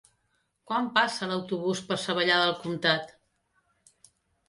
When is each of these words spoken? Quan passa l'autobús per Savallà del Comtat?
Quan 0.71 0.87
passa 0.95 1.29
l'autobús 1.33 1.83
per 1.91 1.99
Savallà 2.07 2.41
del 2.43 2.57
Comtat? 2.65 3.17